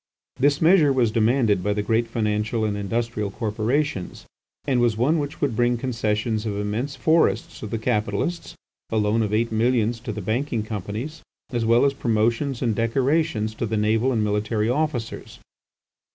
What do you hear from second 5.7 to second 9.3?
concessions of immense forests to the capitalists, a loan